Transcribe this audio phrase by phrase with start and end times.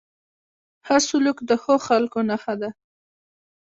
[0.85, 2.69] ښه سلوک د ښو خلکو نښه ده.